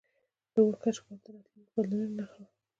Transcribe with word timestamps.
د 0.53 0.55
اور 0.63 0.75
کشف 0.83 1.01
کول 1.05 1.17
د 1.23 1.27
راتلونکو 1.35 1.71
بدلونونو 1.77 2.17
نښه 2.19 2.39
وه. 2.43 2.51